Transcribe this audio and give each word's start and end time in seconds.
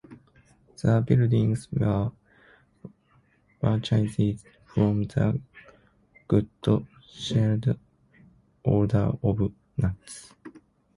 The 0.81 1.03
buildings 1.05 1.67
were 1.71 2.11
purchased 3.59 4.43
from 4.65 5.03
the 5.03 5.39
Good 6.27 6.47
Shepherd 7.07 7.77
Order 8.63 9.11
of 9.21 9.53
Nuns. 9.77 10.33